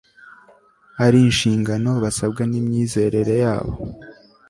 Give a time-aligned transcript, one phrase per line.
[1.05, 3.73] ari inshingano basabwa nimyizerere yabo